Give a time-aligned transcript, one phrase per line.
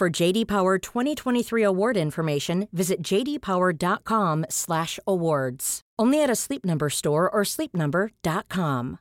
[0.00, 5.64] For JD Power 2023 award information, visit jdpower.com/awards.
[6.02, 8.98] Only at a Sleep Number store or sleepnumber.com.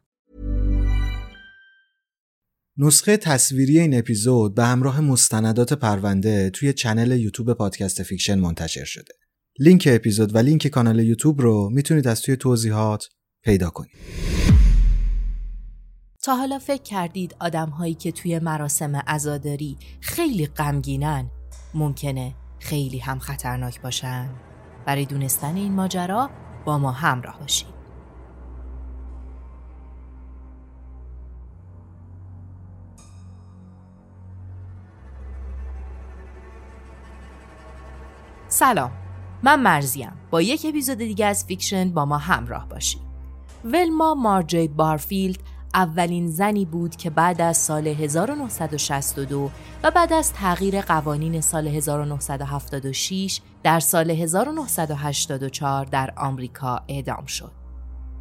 [2.77, 9.13] نسخه تصویری این اپیزود به همراه مستندات پرونده توی چنل یوتیوب پادکست فیکشن منتشر شده.
[9.59, 13.09] لینک اپیزود و لینک کانال یوتیوب رو می‌تونید از توی توضیحات
[13.44, 14.42] پیدا کنید.
[16.23, 21.29] تا حالا فکر کردید آدم هایی که توی مراسم عزاداری خیلی غمگینن
[21.73, 24.29] ممکنه خیلی هم خطرناک باشن؟
[24.85, 26.29] برای دونستن این ماجرا
[26.66, 27.73] با ما همراه باشید.
[38.47, 38.91] سلام
[39.44, 43.01] من مرضیم با یک اپیزود دیگه از فیکشن با ما همراه باشید
[43.66, 45.39] ولما مارجی بارفیلد
[45.73, 49.51] اولین زنی بود که بعد از سال 1962
[49.84, 57.51] و بعد از تغییر قوانین سال 1976 در سال 1984 در آمریکا اعدام شد.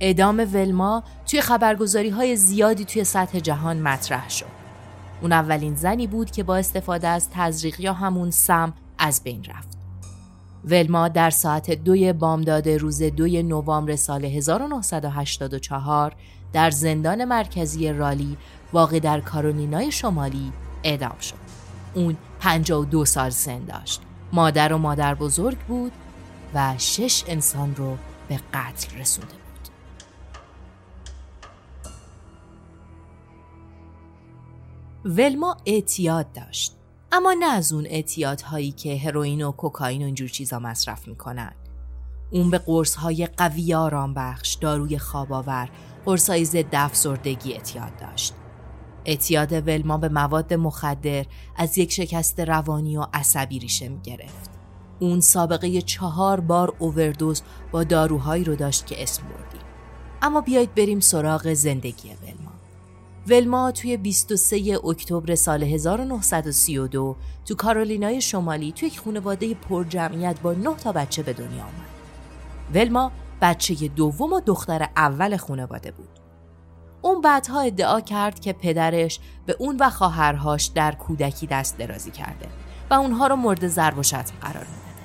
[0.00, 4.62] اعدام ولما توی خبرگزاری های زیادی توی سطح جهان مطرح شد.
[5.22, 9.71] اون اولین زنی بود که با استفاده از تزریق یا همون سم از بین رفت.
[10.64, 16.14] ولما در ساعت دوی بامداد روز دوی نوامبر سال 1984
[16.52, 18.36] در زندان مرکزی رالی
[18.72, 20.52] واقع در کارولینای شمالی
[20.84, 21.34] اعدام شد.
[21.94, 24.00] اون 52 سال سن داشت.
[24.32, 25.92] مادر و مادر بزرگ بود
[26.54, 27.96] و شش انسان رو
[28.28, 29.42] به قتل رسونده بود.
[35.04, 36.76] ولما اعتیاد داشت.
[37.14, 41.52] اما نه از اون اعتیادهایی که هروئین و کوکائین و اینجور چیزا مصرف می‌کنن.
[42.30, 45.70] اون به قرص های قوی آرام بخش، داروی خواب آور،
[46.04, 48.34] قرص های ضد افسردگی اعتیاد داشت.
[49.04, 54.50] اعتیاد ولما به مواد مخدر از یک شکست روانی و عصبی ریشه می گرفت.
[55.00, 57.42] اون سابقه چهار بار اووردوز
[57.72, 59.66] با داروهایی رو داشت که اسم بردیم.
[60.22, 62.51] اما بیایید بریم سراغ زندگی ولما.
[63.28, 70.52] ولما توی 23 اکتبر سال 1932 تو کارولینای شمالی توی یک خانواده پر جمعیت با
[70.52, 71.92] 9 تا بچه به دنیا آمد.
[72.74, 76.08] ولما بچه دوم و دختر اول خانواده بود.
[77.02, 82.46] اون بعدها ادعا کرد که پدرش به اون و خواهرهاش در کودکی دست درازی کرده
[82.90, 85.02] و اونها رو مورد ضرب و شتم قرار می‌داده.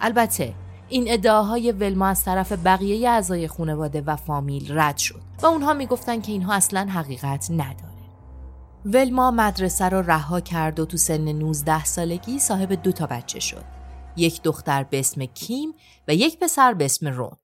[0.00, 0.54] البته
[0.90, 6.20] این ادعاهای ولما از طرف بقیه اعضای خانواده و فامیل رد شد و اونها می‌گفتن
[6.20, 7.90] که اینها اصلا حقیقت نداره.
[8.84, 13.64] ولما مدرسه رو رها کرد و تو سن 19 سالگی صاحب دو تا بچه شد.
[14.16, 15.74] یک دختر به اسم کیم
[16.08, 17.36] و یک پسر به اسم رون.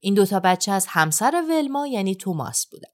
[0.00, 2.92] این دوتا بچه از همسر ولما یعنی توماس بودن.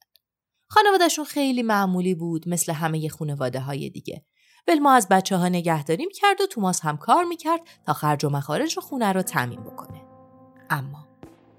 [0.69, 4.25] خانوادهشون خیلی معمولی بود مثل همه خانواده های دیگه.
[4.69, 8.79] ولما از بچه ها نگهداری کرد و توماس هم کار می‌کرد تا خرج و مخارج
[8.79, 10.03] خونه رو تعمین بکنه.
[10.71, 11.09] اما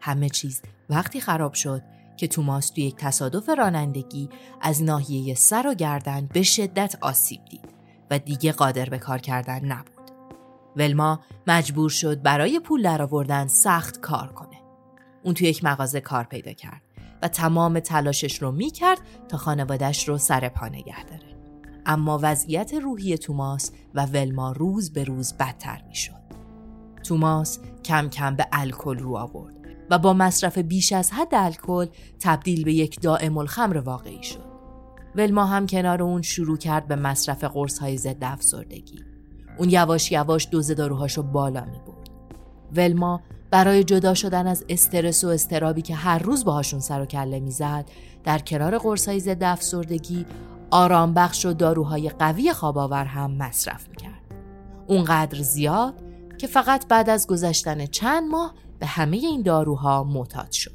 [0.01, 1.81] همه چیز وقتی خراب شد
[2.17, 4.29] که توماس توی یک تصادف رانندگی
[4.61, 7.75] از ناحیه سر و گردن به شدت آسیب دید
[8.11, 10.11] و دیگه قادر به کار کردن نبود.
[10.75, 14.61] ولما مجبور شد برای پول درآوردن سخت کار کنه.
[15.23, 16.81] اون توی یک مغازه کار پیدا کرد
[17.21, 21.24] و تمام تلاشش رو می‌کرد تا خانوادش رو سر پا نگه داره.
[21.85, 26.25] اما وضعیت روحی توماس و ولما روز به روز بدتر می‌شد.
[27.03, 29.55] توماس کم کم به الکل رو آورد
[29.89, 31.87] و با مصرف بیش از حد الکل
[32.19, 34.55] تبدیل به یک دائم الخمر واقعی شد.
[35.15, 38.99] ولما هم کنار اون شروع کرد به مصرف قرص های ضد افسردگی.
[39.57, 42.09] اون یواش یواش دوز داروهاشو بالا می برد.
[42.75, 43.21] ولما
[43.51, 47.85] برای جدا شدن از استرس و استرابی که هر روز باهاشون سر و کله می‌زد
[48.23, 50.25] در کنار قرص های ضد افسردگی
[50.75, 54.21] آرام بخش و داروهای قوی خواباور هم مصرف می‌کرد.
[54.87, 55.93] اونقدر زیاد
[56.37, 60.71] که فقط بعد از گذشتن چند ماه به همه این داروها معتاد شد.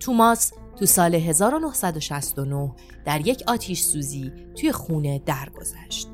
[0.00, 2.72] توماس تو سال 1969
[3.04, 6.08] در یک آتیش سوزی توی خونه درگذشت.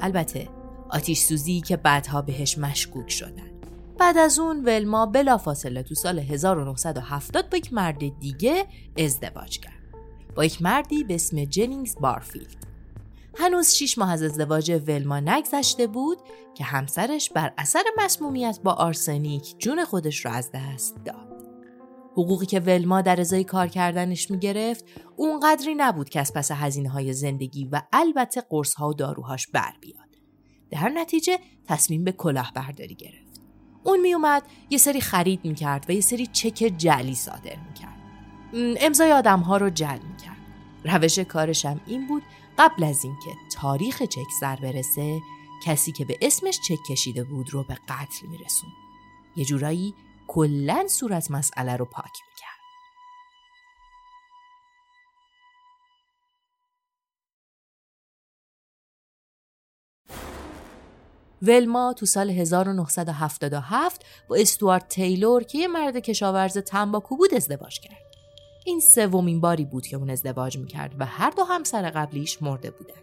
[0.00, 0.48] البته
[0.90, 3.50] آتیش سوزی که بعدها بهش مشکوک شدن.
[3.98, 8.66] بعد از اون ولما بلافاصله تو سال 1970 با یک مرد دیگه
[8.98, 9.83] ازدواج کرد.
[10.36, 12.66] با یک مردی به اسم جنینگز بارفیلد.
[13.38, 16.18] هنوز شیش ماه از ازدواج ولما نگذشته بود
[16.54, 21.44] که همسرش بر اثر مسمومیت با آرسنیک جون خودش را از دست داد.
[22.12, 24.84] حقوقی که ولما در ازای کار کردنش می‌گرفت
[25.16, 29.72] اونقدری نبود که از پس هزینه های زندگی و البته قرص ها و داروهاش بر
[29.80, 30.04] بیاد.
[30.70, 33.40] در نتیجه تصمیم به کلاهبرداری گرفت.
[33.84, 37.93] اون میومد یه سری خرید می‌کرد و یه سری چک جعلی صادر می‌کرد.
[38.54, 40.36] امضای آدم ها رو جل می‌کرد.
[40.84, 42.22] روش کارش هم این بود
[42.58, 45.20] قبل از اینکه تاریخ چک سر برسه
[45.64, 48.70] کسی که به اسمش چک کشیده بود رو به قتل میرسون.
[49.36, 49.94] یه جورایی
[50.28, 52.54] کلا صورت مسئله رو پاک می‌کرد.
[61.42, 68.03] ولما تو سال 1977 با استوارت تیلور که یه مرد کشاورز تنباکو بود ازدواج کرد.
[68.64, 73.00] این سومین باری بود که اون ازدواج می‌کرد و هر دو همسر قبلیش مرده بودن.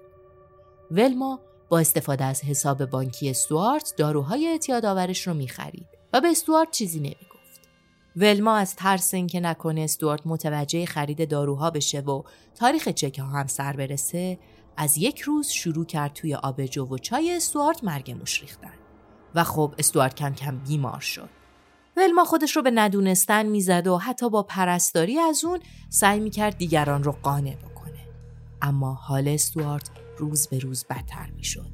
[0.92, 6.72] ولما با استفاده از حساب بانکی استوارت داروهای اعتیاد آورش رو می‌خرید و به استوارت
[6.72, 7.70] چیزی نمی‌گفت.
[8.16, 12.24] ولما از ترس اینکه نکنه استوارت متوجه خرید داروها بشه و
[12.56, 14.40] تاریخ چک هم سر برسه
[14.78, 18.74] از یک روز شروع کرد توی آبجو و چای استوارت مرگ موش ریختن
[19.36, 21.41] و خب استوارت کم کم بیمار شد.
[21.98, 25.60] ولما خودش رو به ندونستن می‌زد و حتی با پرستاری از اون
[25.90, 28.08] سعی می‌کرد دیگران رو قانع بکنه.
[28.62, 31.72] اما حال استوارت روز به روز بدتر می‌شد.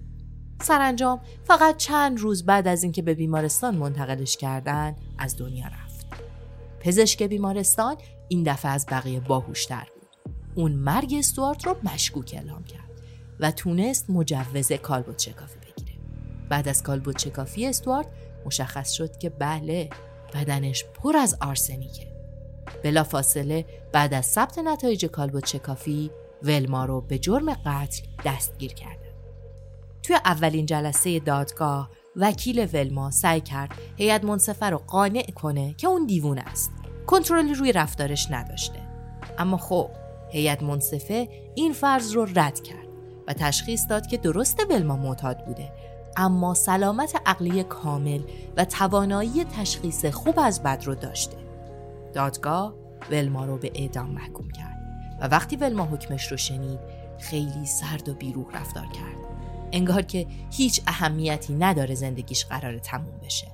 [0.61, 6.07] سرانجام فقط چند روز بعد از اینکه به بیمارستان منتقلش کردن از دنیا رفت.
[6.79, 7.95] پزشک بیمارستان
[8.27, 10.33] این دفعه از بقیه باهوشتر بود.
[10.55, 13.01] اون مرگ استوارت رو مشکوک اعلام کرد
[13.39, 15.99] و تونست مجوز کالبوت شکافی بگیره.
[16.49, 18.07] بعد از کالبوت شکافی استوارت
[18.47, 19.89] مشخص شد که بله
[20.33, 22.07] بدنش پر از آرسنیکه.
[22.83, 26.11] بلا فاصله بعد از ثبت نتایج کالبوت شکافی
[26.43, 29.07] ولما رو به جرم قتل دستگیر کردن.
[30.03, 36.05] توی اولین جلسه دادگاه وکیل ولما سعی کرد هیئت منصفه رو قانع کنه که اون
[36.05, 36.71] دیوونه است.
[37.07, 38.79] کنترلی روی رفتارش نداشته.
[39.37, 39.89] اما خب
[40.29, 42.87] هیئت منصفه این فرض رو رد کرد
[43.27, 45.71] و تشخیص داد که درست ولما معتاد بوده
[46.17, 48.21] اما سلامت عقلی کامل
[48.57, 51.37] و توانایی تشخیص خوب از بد رو داشته.
[52.13, 52.73] دادگاه
[53.11, 54.77] ولما رو به اعدام محکوم کرد
[55.21, 56.79] و وقتی ولما حکمش رو شنید
[57.19, 59.17] خیلی سرد و بیروح رفتار کرد.
[59.71, 63.47] انگار که هیچ اهمیتی نداره زندگیش قرار تموم بشه.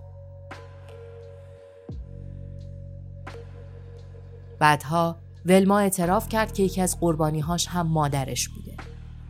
[4.59, 8.72] بعدها ولما اعتراف کرد که یکی از قربانیهاش هم مادرش بوده.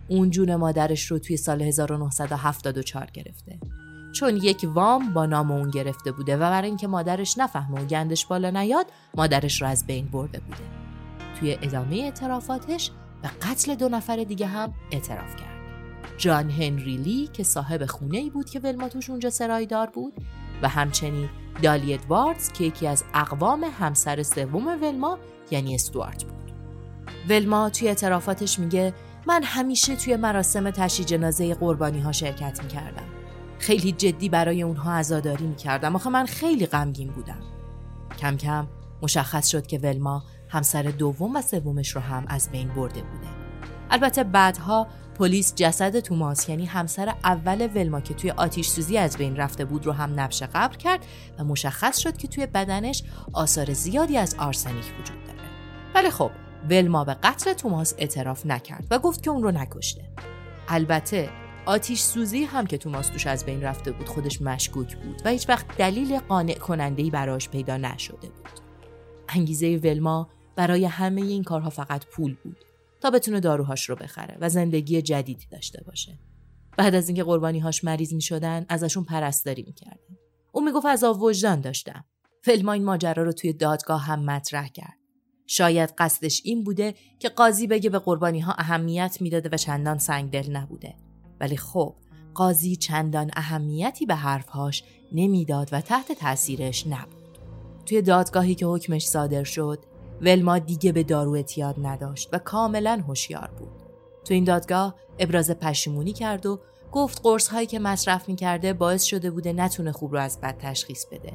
[0.07, 3.59] اون جون مادرش رو توی سال 1974 گرفته.
[4.13, 8.25] چون یک وام با نام اون گرفته بوده و برای اینکه مادرش نفهمه و گندش
[8.25, 10.63] بالا نیاد مادرش رو از بین برده بوده.
[11.39, 12.91] توی ادامه اعترافاتش
[13.21, 15.53] به قتل دو نفر دیگه هم اعتراف کرد.
[16.17, 20.13] جان هنری لی که صاحب خونه ای بود که ولما توش اونجا سرایدار بود
[20.61, 21.29] و همچنین
[21.61, 25.19] دالی ادواردز که یکی از اقوام همسر سوم ولما
[25.51, 26.51] یعنی استوارت بود.
[27.29, 28.93] ولما توی اعترافاتش میگه
[29.27, 33.07] من همیشه توی مراسم تشییع جنازه قربانی ها شرکت می‌کردم.
[33.59, 37.39] خیلی جدی برای اونها عزاداری می‌کردم آخه من خیلی غمگین بودم.
[38.19, 38.67] کم کم
[39.01, 43.27] مشخص شد که ولما همسر دوم و سومش رو هم از بین برده بوده.
[43.89, 44.87] البته بعدها
[45.19, 49.85] پلیس جسد توماس یعنی همسر اول ولما که توی آتیش سوزی از بین رفته بود
[49.85, 51.05] رو هم نبش قبر کرد
[51.39, 53.03] و مشخص شد که توی بدنش
[53.33, 55.39] آثار زیادی از آرسنیک وجود داره.
[55.95, 56.31] ولی خب
[56.69, 60.09] ولما به قتل توماس اعتراف نکرد و گفت که اون رو نکشته.
[60.67, 61.29] البته
[61.65, 65.49] آتیش سوزی هم که توماس توش از بین رفته بود خودش مشکوک بود و هیچ
[65.49, 68.59] وقت دلیل قانع کننده براش پیدا نشده بود.
[69.29, 72.57] انگیزه ولما برای همه این کارها فقط پول بود.
[73.01, 76.19] تا بتونه داروهاش رو بخره و زندگی جدیدی داشته باشه.
[76.77, 80.17] بعد از اینکه قربانیهاش مریض می شدن ازشون پرستاری می‌کردن.
[80.51, 82.05] اون می‌گفت از وجدان داشتم.
[82.41, 85.02] فلما این ماجرا رو توی دادگاه هم مطرح کرد.
[85.47, 90.51] شاید قصدش این بوده که قاضی بگه به قربانی ها اهمیت می‌داده و چندان سنگدل
[90.51, 90.95] نبوده.
[91.39, 91.95] ولی خب
[92.33, 97.37] قاضی چندان اهمیتی به حرفهاش نمی‌داد و تحت تاثیرش نبود.
[97.85, 99.79] توی دادگاهی که حکمش صادر شد،
[100.21, 103.83] ولما دیگه به دارو اعتیاد نداشت و کاملا هوشیار بود.
[104.25, 106.59] تو این دادگاه ابراز پشیمونی کرد و
[106.91, 111.05] گفت قرص هایی که مصرف می‌کرده باعث شده بوده نتونه خوب رو از بد تشخیص
[111.05, 111.33] بده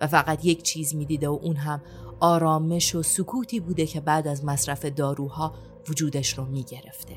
[0.00, 1.82] و فقط یک چیز می‌دیده و اون هم
[2.19, 5.53] آرامش و سکوتی بوده که بعد از مصرف داروها
[5.89, 7.15] وجودش رو میگرفته.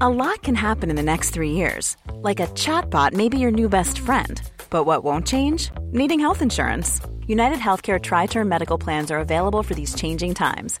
[0.00, 1.96] A lot can happen in the next three years.
[2.28, 4.42] Like a chatbot may be your new best friend.
[4.68, 5.70] But what won't change?
[5.92, 7.00] Needing health insurance.
[7.28, 10.80] United Healthcare Tri Term Medical Plans are available for these changing times.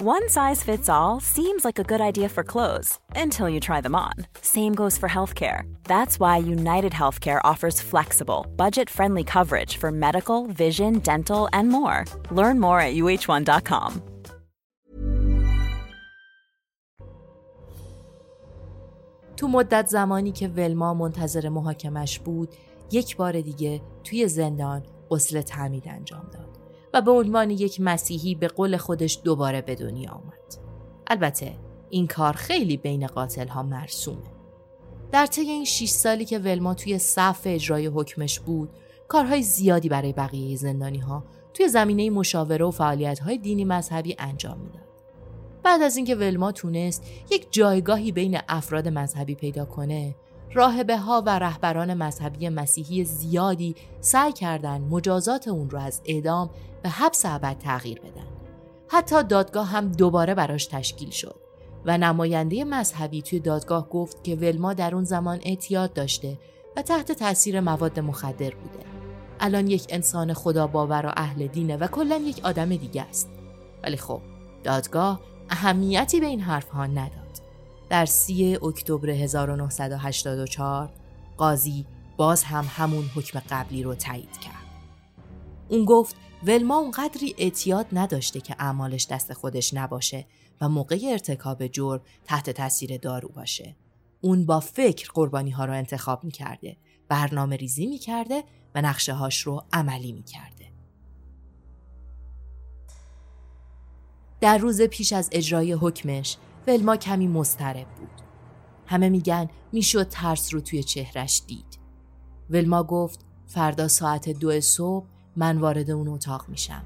[0.00, 3.94] One size fits all seems like a good idea for clothes until you try them
[3.94, 4.12] on.
[4.42, 5.62] Same goes for healthcare.
[5.84, 12.04] That's why United Healthcare offers flexible, budget friendly coverage for medical, vision, dental, and more.
[12.30, 14.02] Learn more at uh1.com.
[19.36, 22.54] تو مدت زمانی که ولما منتظر محاکمش بود،
[22.92, 26.49] یک بار دیگه توی زندان غسل تعمید انجام داد.
[26.93, 30.55] و به عنوان یک مسیحی به قول خودش دوباره به دنیا آمد.
[31.07, 31.53] البته
[31.89, 34.31] این کار خیلی بین قاتل ها مرسومه.
[35.11, 38.69] در طی این 6 سالی که ولما توی صف اجرای حکمش بود،
[39.07, 44.59] کارهای زیادی برای بقیه زندانی ها توی زمینه مشاوره و فعالیت های دینی مذهبی انجام
[44.59, 44.81] می‌داد.
[45.63, 50.15] بعد از اینکه ولما تونست یک جایگاهی بین افراد مذهبی پیدا کنه،
[50.53, 56.49] راهبه ها و رهبران مذهبی مسیحی زیادی سعی کردند مجازات اون رو از اعدام
[56.83, 58.27] به حبس ابد تغییر بدن.
[58.87, 61.35] حتی دادگاه هم دوباره براش تشکیل شد
[61.85, 66.37] و نماینده مذهبی توی دادگاه گفت که ولما در اون زمان اعتیاد داشته
[66.77, 68.85] و تحت تاثیر مواد مخدر بوده.
[69.39, 73.29] الان یک انسان خدا باور و اهل دینه و کلا یک آدم دیگه است.
[73.83, 74.21] ولی خب
[74.63, 77.20] دادگاه اهمیتی به این حرف ها نداد.
[77.91, 80.89] در سی اکتبر 1984
[81.37, 81.85] قاضی
[82.17, 84.53] باز هم همون حکم قبلی رو تایید کرد.
[85.69, 90.25] اون گفت ولما اونقدری اعتیاد نداشته که اعمالش دست خودش نباشه
[90.61, 93.75] و موقع ارتکاب جرم تحت تاثیر دارو باشه.
[94.21, 96.77] اون با فکر قربانی ها رو انتخاب می‌کرده،
[97.09, 98.43] برنامه ریزی می‌کرده
[98.75, 100.71] و نقشه هاش رو عملی می‌کرده.
[104.41, 106.37] در روز پیش از اجرای حکمش
[106.67, 108.21] ولما کمی مضطرب بود.
[108.85, 111.79] همه میگن می‌شد ترس رو توی چهرش دید.
[112.49, 116.85] ولما گفت فردا ساعت دو صبح من وارد اون اتاق میشم.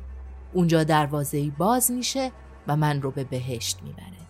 [0.54, 2.32] اونجا دروازه باز میشه
[2.68, 4.28] و من رو به بهشت می‌بره.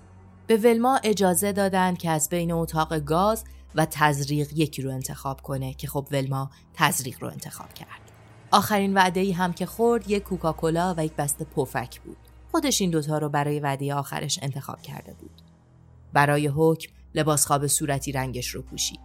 [0.47, 3.43] به ولما اجازه دادن که از بین اتاق گاز
[3.75, 8.11] و تزریق یکی رو انتخاب کنه که خب ولما تزریق رو انتخاب کرد.
[8.51, 12.17] آخرین وعده ای هم که خورد یک کوکاکولا و یک بسته پفک بود.
[12.55, 15.41] خودش این دوتا رو برای وعده آخرش انتخاب کرده بود.
[16.13, 18.99] برای حکم لباس خواب صورتی رنگش رو پوشید.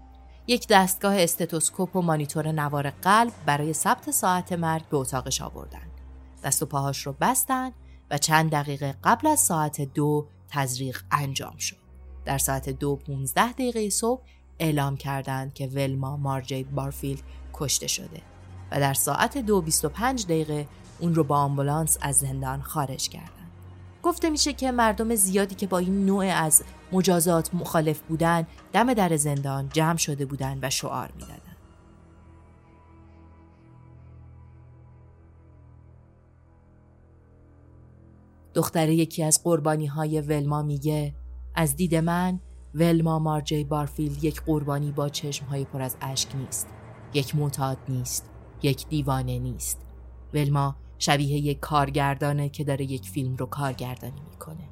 [0.46, 5.86] یک دستگاه استتوسکوپ و مانیتور نوار قلب برای ثبت ساعت مرگ به اتاقش آوردن.
[6.44, 7.72] دست و پاهاش رو بستن
[8.10, 11.76] و چند دقیقه قبل از ساعت دو تزریق انجام شد.
[12.24, 14.22] در ساعت دو پونزده دقیقه صبح
[14.58, 17.22] اعلام کردند که ولما مارجی بارفیلد
[17.54, 18.22] کشته شده
[18.70, 20.66] و در ساعت دو بیست و پنج دقیقه
[21.00, 23.39] اون رو با آمبولانس از زندان خارج کردند.
[24.02, 29.16] گفته میشه که مردم زیادی که با این نوع از مجازات مخالف بودن دم در
[29.16, 31.40] زندان جمع شده بودن و شعار می‌دادن.
[38.54, 41.14] دختر یکی از قربانی های ولما میگه
[41.54, 42.40] از دید من
[42.74, 46.68] ولما مارجی بارفیلد یک قربانی با چشم های پر از اشک نیست.
[47.14, 48.30] یک معتاد نیست.
[48.62, 49.80] یک دیوانه نیست.
[50.34, 54.68] ولما شبیه یک کارگردانه که داره یک فیلم رو کارگردانی می‌کنه.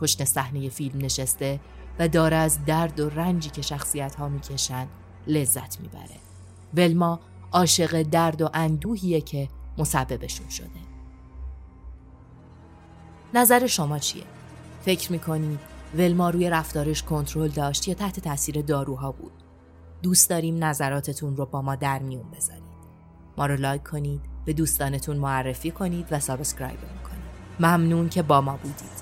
[0.00, 1.60] پشت صحنه فیلم نشسته
[1.98, 4.86] و داره از درد و رنجی که شخصیت ها می‌کشن
[5.26, 6.16] لذت می‌بره.
[6.74, 7.20] ولما
[7.52, 9.48] عاشق درد و اندوهیه که
[9.78, 10.68] مسببشون شده.
[13.34, 14.24] نظر شما چیه؟
[14.82, 15.60] فکر می‌کنید
[15.94, 19.32] ولما روی رفتارش کنترل داشت یا تحت تاثیر داروها بود؟
[20.02, 22.62] دوست داریم نظراتتون رو با ما در میون بذارید.
[23.38, 27.22] ما رو لایک کنید به دوستانتون معرفی کنید و subscribe کنید
[27.60, 29.01] ممنون که با ما بودید.